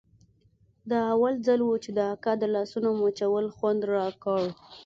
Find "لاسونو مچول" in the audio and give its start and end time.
2.55-3.45